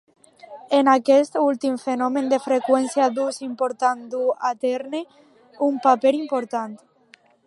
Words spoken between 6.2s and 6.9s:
important.